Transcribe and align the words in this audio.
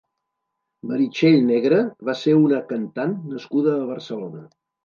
Meritxell 0.91 1.37
Negre 1.51 1.79
va 2.09 2.17
ser 2.23 2.35
una 2.47 2.63
cantant 2.75 3.17
nascuda 3.35 3.79
a 3.83 3.87
Barcelona. 3.95 4.47